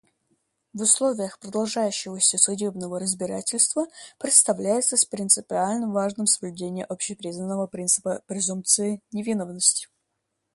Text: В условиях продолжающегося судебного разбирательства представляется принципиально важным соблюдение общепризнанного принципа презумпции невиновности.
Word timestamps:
В 0.73 0.81
условиях 0.81 1.37
продолжающегося 1.37 2.39
судебного 2.39 2.99
разбирательства 2.99 3.85
представляется 4.17 4.95
принципиально 5.07 5.91
важным 5.93 6.25
соблюдение 6.25 6.85
общепризнанного 6.85 7.67
принципа 7.67 8.23
презумпции 8.25 9.03
невиновности. 9.11 9.89